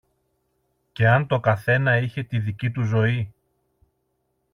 [0.91, 3.33] Κι αν το καθένα είχε τη δική του ζωή